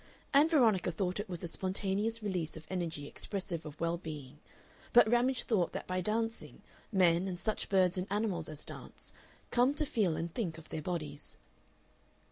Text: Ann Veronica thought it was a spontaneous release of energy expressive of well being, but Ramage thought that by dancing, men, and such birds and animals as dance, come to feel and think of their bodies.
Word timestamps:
Ann 0.33 0.49
Veronica 0.49 0.91
thought 0.91 1.19
it 1.19 1.29
was 1.29 1.43
a 1.43 1.47
spontaneous 1.47 2.23
release 2.23 2.57
of 2.57 2.65
energy 2.71 3.05
expressive 3.05 3.67
of 3.67 3.79
well 3.79 3.97
being, 3.99 4.39
but 4.93 5.07
Ramage 5.07 5.43
thought 5.43 5.73
that 5.73 5.85
by 5.85 6.01
dancing, 6.01 6.63
men, 6.91 7.27
and 7.27 7.39
such 7.39 7.69
birds 7.69 7.99
and 7.99 8.07
animals 8.09 8.49
as 8.49 8.65
dance, 8.65 9.13
come 9.51 9.75
to 9.75 9.85
feel 9.85 10.15
and 10.17 10.33
think 10.33 10.57
of 10.57 10.69
their 10.69 10.81
bodies. 10.81 11.37